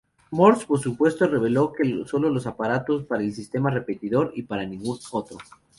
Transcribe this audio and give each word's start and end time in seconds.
Morse, 0.31 0.65
por 0.65 0.79
supuesto, 0.79 1.27
reveló 1.27 1.73
sólo 2.07 2.35
aparatos 2.49 3.05
para 3.05 3.21
el 3.21 3.31
sistema 3.35 3.69
repetidor 3.69 4.31
y 4.35 4.41
para 4.41 4.65
ningún 4.65 4.97
otro. 5.11 5.37